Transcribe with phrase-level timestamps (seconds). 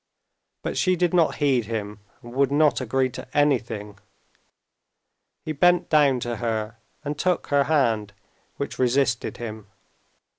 [0.63, 3.99] But she did not heed him, and would not agree to anything.
[5.45, 8.13] He bent down to her and took her hand,
[8.57, 9.67] which resisted him.